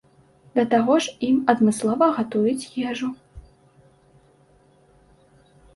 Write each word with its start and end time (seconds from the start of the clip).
Да 0.55 0.63
таго 0.71 0.95
ж 1.07 1.13
ім 1.27 1.35
адмыслова 1.55 2.05
гатуюць 2.15 2.89
ежу. 2.93 3.13